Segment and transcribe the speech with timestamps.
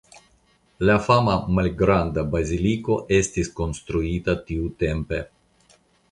[0.89, 5.21] La fama malgranda baziliko estis konstruita tiutempe.